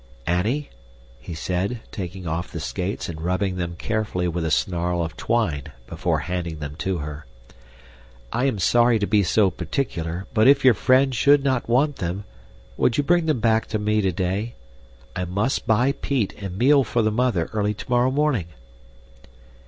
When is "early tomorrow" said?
17.53-18.09